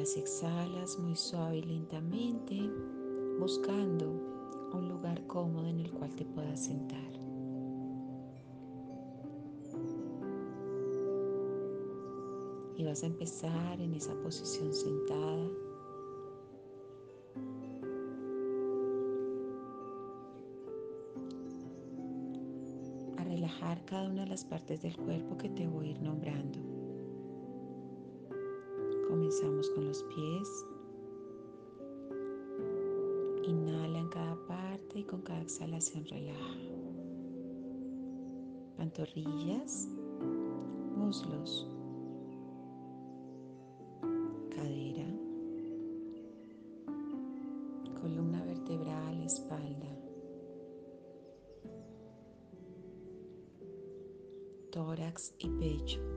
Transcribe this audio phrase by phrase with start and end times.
[0.00, 2.70] Y exhalas muy suave y lentamente,
[3.38, 4.06] buscando
[4.72, 7.12] un lugar cómodo en el cual te puedas sentar.
[12.78, 15.50] Y vas a empezar en esa posición sentada.
[23.18, 26.79] A relajar cada una de las partes del cuerpo que te voy a ir nombrando.
[29.40, 30.66] Comenzamos con los pies.
[33.42, 36.58] Inhala en cada parte y con cada exhalación relaja.
[38.76, 39.88] Pantorrillas,
[40.94, 41.66] muslos,
[44.50, 45.06] cadera,
[48.02, 49.96] columna vertebral, espalda,
[54.70, 56.09] tórax y pecho.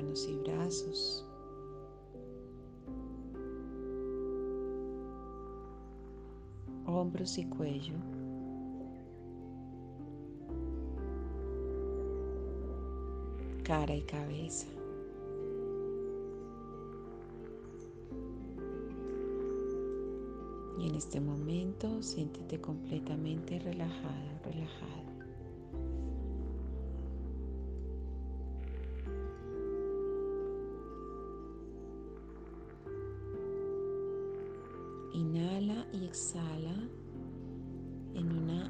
[0.00, 1.26] Manos y brazos.
[6.86, 7.94] Hombros y cuello.
[13.62, 14.66] Cara y cabeza.
[20.78, 25.19] Y en este momento siéntete completamente relajada, relajada.
[36.10, 36.74] Exhala
[38.14, 38.68] en una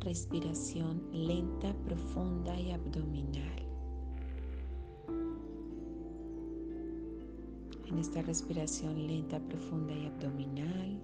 [0.00, 3.62] respiración lenta, profunda y abdominal.
[7.86, 10.98] En esta respiración lenta, profunda y abdominal,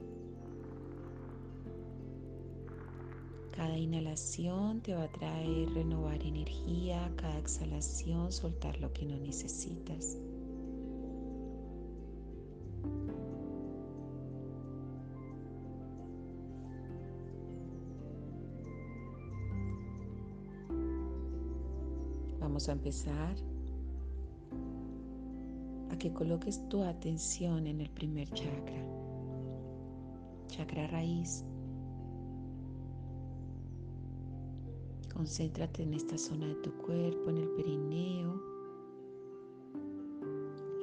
[3.51, 10.17] cada inhalación te va a traer renovar energía, cada exhalación soltar lo que no necesitas.
[22.57, 23.37] A empezar
[25.91, 28.83] a que coloques tu atención en el primer chakra,
[30.49, 31.45] chakra raíz.
[35.13, 38.41] Concéntrate en esta zona de tu cuerpo, en el perineo.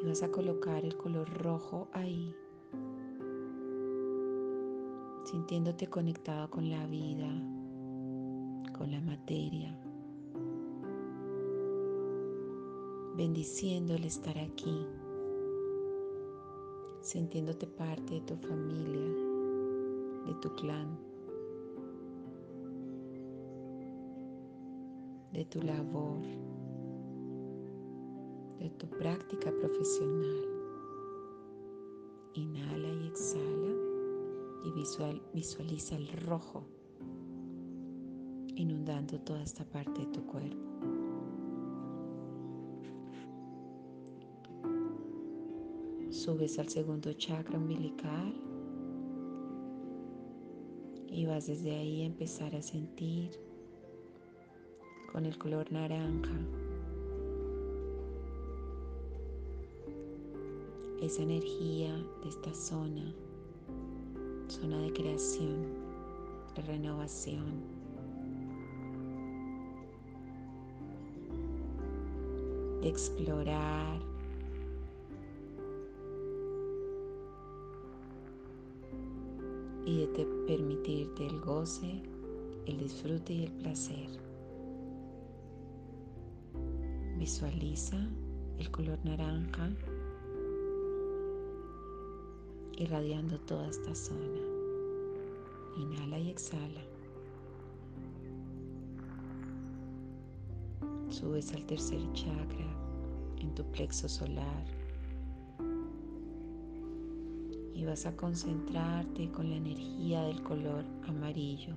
[0.03, 2.35] Y vas a colocar el color rojo ahí,
[5.25, 7.29] sintiéndote conectado con la vida,
[8.77, 9.82] con la materia.
[13.15, 14.87] Bendiciendo el estar aquí,
[17.01, 19.13] sintiéndote parte de tu familia,
[20.25, 20.97] de tu clan,
[25.31, 26.21] de tu labor,
[28.59, 30.49] de tu práctica profesional.
[32.35, 33.75] Inhala y exhala
[34.63, 36.65] y visual, visualiza el rojo
[38.55, 41.02] inundando toda esta parte de tu cuerpo.
[46.13, 48.35] Subes al segundo chakra umbilical
[51.09, 53.31] y vas desde ahí a empezar a sentir
[55.11, 56.37] con el color naranja
[61.01, 63.11] esa energía de esta zona,
[64.49, 65.65] zona de creación,
[66.55, 67.83] de renovación.
[72.83, 74.12] de explorar,
[79.85, 82.01] y de permitirte el goce,
[82.65, 84.09] el disfrute y el placer.
[87.17, 87.97] Visualiza
[88.59, 89.69] el color naranja
[92.77, 94.41] irradiando toda esta zona.
[95.77, 96.81] Inhala y exhala.
[101.09, 102.65] Subes al tercer chakra
[103.39, 104.65] en tu plexo solar
[107.83, 111.75] y vas a concentrarte con la energía del color amarillo.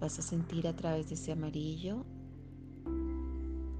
[0.00, 2.06] Vas a sentir a través de ese amarillo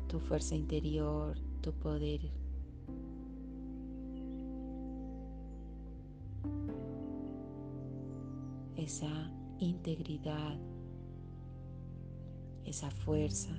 [0.08, 2.20] tu fuerza interior, tu poder.
[8.76, 10.58] Esa integridad,
[12.66, 13.58] esa fuerza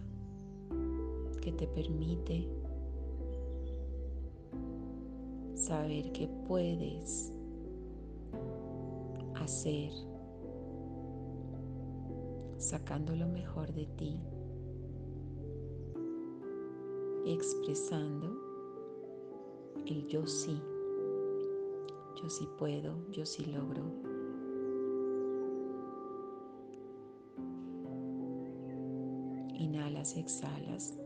[1.41, 2.47] que te permite
[5.69, 7.31] saber que puedes
[9.35, 9.91] hacer
[12.57, 14.19] sacando lo mejor de ti
[17.27, 18.35] expresando
[19.85, 20.59] el yo sí.
[22.19, 23.83] Yo sí puedo, yo sí logro.
[29.53, 30.97] Inhalas, exhalas.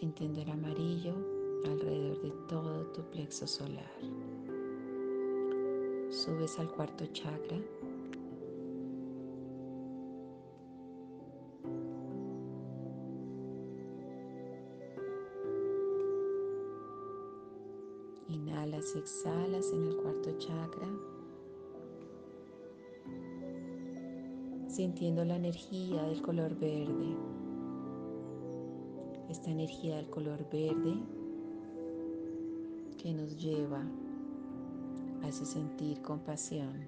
[0.00, 1.14] Sintiendo el amarillo
[1.66, 3.84] alrededor de todo tu plexo solar.
[6.08, 7.58] Subes al cuarto chakra
[18.28, 20.88] Inhalas y exhalas en el cuarto chakra,
[24.66, 27.39] sintiendo la energía del color verde.
[29.30, 30.96] Esta energía del color verde
[33.00, 33.80] que nos lleva
[35.22, 36.84] a ese sentir compasión,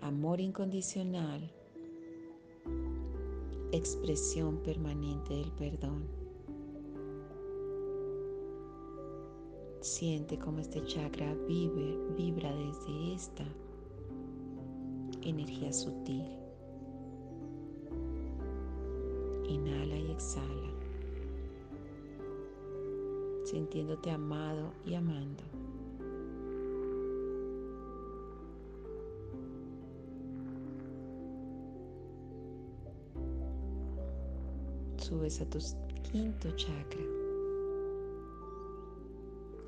[0.00, 1.48] amor incondicional,
[3.70, 6.02] expresión permanente del perdón.
[9.82, 13.44] Siente cómo este chakra vibra desde esta
[15.22, 16.45] energía sutil.
[19.48, 20.70] Inhala y exhala,
[23.44, 25.44] sintiéndote amado y amando.
[34.96, 35.60] Subes a tu
[36.10, 37.04] quinto chakra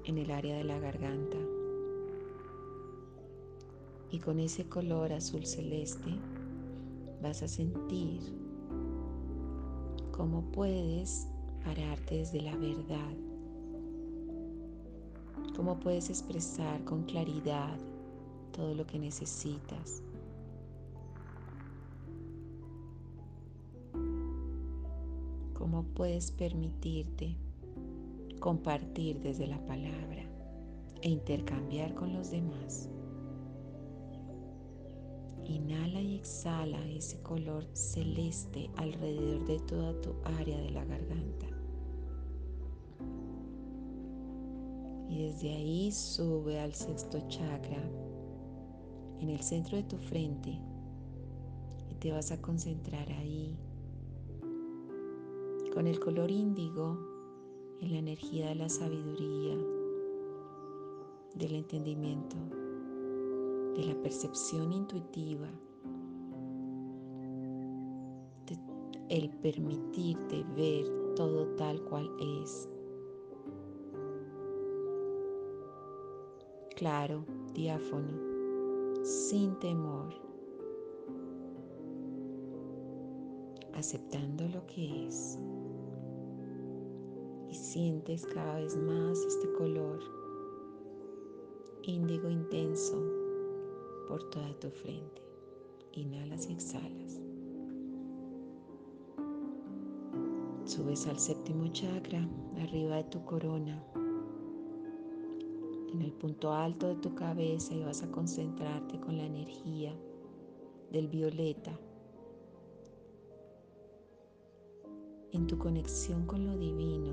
[0.07, 1.37] en el área de la garganta.
[4.11, 6.11] Y con ese color azul celeste
[7.23, 8.48] vas a sentir
[10.19, 11.29] cómo puedes
[11.65, 13.15] pararte desde la verdad,
[15.55, 17.79] cómo puedes expresar con claridad
[18.51, 20.03] todo lo que necesitas.
[25.55, 27.37] Cómo puedes permitirte
[28.41, 30.25] compartir desde la palabra
[31.01, 32.91] e intercambiar con los demás.
[36.19, 41.47] Exhala ese color celeste alrededor de toda tu área de la garganta.
[45.09, 47.83] Y desde ahí sube al sexto chakra
[49.21, 50.61] en el centro de tu frente
[51.91, 53.57] y te vas a concentrar ahí
[55.73, 56.99] con el color índigo
[57.81, 59.57] en la energía de la sabiduría,
[61.35, 62.37] del entendimiento,
[63.77, 65.49] de la percepción intuitiva,
[69.09, 70.85] el permitirte ver
[71.15, 72.69] todo tal cual es.
[76.77, 77.25] Claro,
[77.55, 78.13] diáfono,
[79.03, 80.15] sin temor,
[83.75, 85.39] aceptando lo que es
[87.51, 89.99] y sientes cada vez más este color
[91.83, 93.03] índigo intenso
[94.07, 95.23] por toda tu frente.
[95.93, 97.28] Inhalas y exhalas.
[100.79, 102.25] Subes al séptimo chakra,
[102.63, 103.83] arriba de tu corona,
[105.93, 109.93] en el punto alto de tu cabeza y vas a concentrarte con la energía
[110.93, 111.77] del violeta
[115.33, 117.13] en tu conexión con lo divino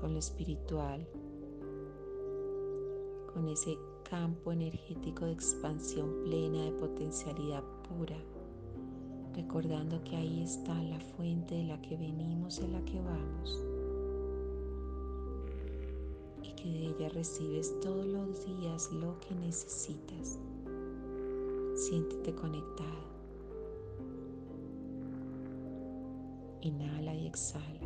[0.00, 1.06] con lo espiritual,
[3.32, 8.16] con ese campo energético de expansión plena de potencialidad pura,
[9.34, 13.60] recordando que ahí está la fuente de la que venimos en la que vamos,
[16.42, 20.38] y que de ella recibes todos los días lo que necesitas.
[21.74, 23.04] Siéntete conectado.
[26.60, 27.80] Inhala y exhala.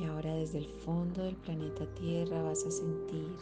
[0.00, 3.36] Y ahora desde el fondo del planeta Tierra vas a sentir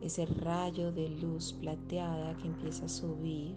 [0.00, 3.54] ese rayo de luz plateada que empieza a subir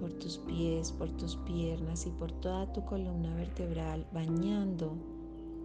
[0.00, 4.92] por tus pies, por tus piernas y por toda tu columna vertebral, bañando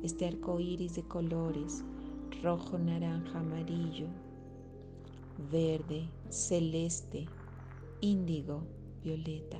[0.03, 1.83] este arco iris de colores
[2.41, 4.07] rojo, naranja, amarillo,
[5.51, 7.27] verde, celeste,
[7.99, 8.63] índigo,
[9.03, 9.57] violeta.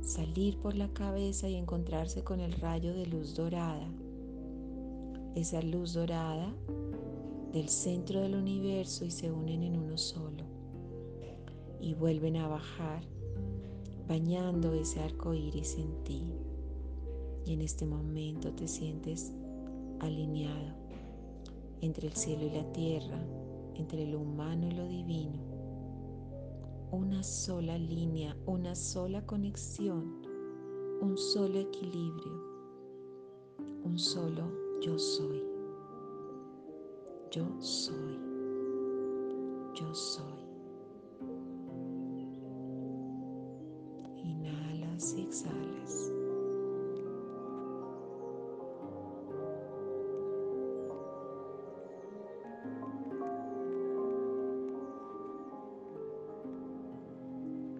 [0.00, 3.88] Salir por la cabeza y encontrarse con el rayo de luz dorada
[5.36, 6.50] esa luz dorada
[7.56, 10.44] del centro del universo y se unen en uno solo
[11.80, 13.02] y vuelven a bajar
[14.06, 16.34] bañando ese arco iris en ti.
[17.46, 19.32] Y en este momento te sientes
[20.00, 20.74] alineado
[21.80, 23.26] entre el cielo y la tierra,
[23.74, 25.40] entre lo humano y lo divino,
[26.90, 30.20] una sola línea, una sola conexión,
[31.00, 32.38] un solo equilibrio,
[33.82, 34.42] un solo
[34.82, 35.55] yo soy.
[37.36, 38.18] Yo soy.
[39.74, 40.40] Yo soy.
[44.24, 46.12] Inhalas y exhalas.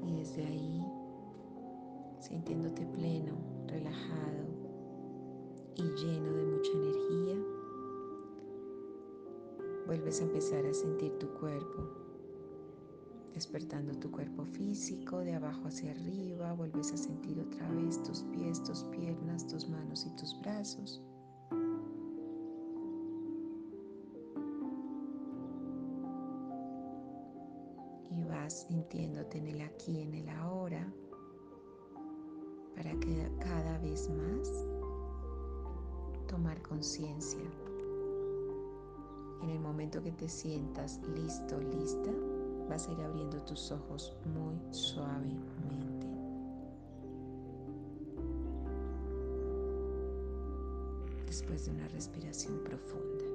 [0.05, 0.83] desde ahí,
[2.21, 3.33] sintiéndote pleno,
[3.67, 4.45] relajado
[5.77, 7.56] y lleno de mucha energía,
[9.87, 11.89] vuelves a empezar a sentir tu cuerpo,
[13.35, 18.63] despertando tu cuerpo físico de abajo hacia arriba, vuelves a sentir otra vez tus pies,
[18.63, 21.03] tus piernas, tus manos y tus brazos.
[28.49, 30.93] sintiéndote en el aquí, en el ahora,
[32.75, 34.51] para que cada vez más
[36.29, 37.66] tomar conciencia.
[39.43, 42.11] En el momento que te sientas listo, lista,
[42.69, 46.07] vas a ir abriendo tus ojos muy suavemente.
[51.27, 53.26] Después de una respiración profunda.